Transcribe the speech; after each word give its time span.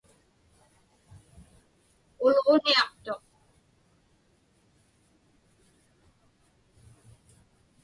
Ulġuniaqtuq. 2.25 3.25